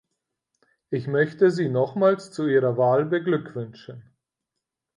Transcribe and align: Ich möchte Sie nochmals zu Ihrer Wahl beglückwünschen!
Ich 0.89 1.05
möchte 1.05 1.51
Sie 1.51 1.69
nochmals 1.69 2.31
zu 2.31 2.47
Ihrer 2.47 2.75
Wahl 2.75 3.05
beglückwünschen! 3.05 4.11